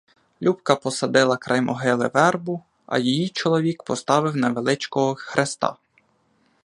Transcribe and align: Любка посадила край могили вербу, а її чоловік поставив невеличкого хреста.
Любка 0.39 0.75
посадила 0.75 1.37
край 1.37 1.61
могили 1.61 2.09
вербу, 2.13 2.63
а 2.85 2.97
її 2.97 3.29
чоловік 3.29 3.83
поставив 3.83 4.35
невеличкого 4.35 5.15
хреста. 5.15 5.75